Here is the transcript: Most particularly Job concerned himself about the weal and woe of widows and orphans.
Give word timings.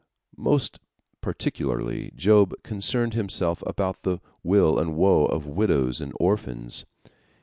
Most 0.37 0.79
particularly 1.21 2.11
Job 2.15 2.55
concerned 2.63 3.13
himself 3.13 3.61
about 3.67 4.01
the 4.01 4.19
weal 4.43 4.79
and 4.79 4.95
woe 4.95 5.27
of 5.27 5.45
widows 5.45 6.01
and 6.01 6.11
orphans. 6.19 6.87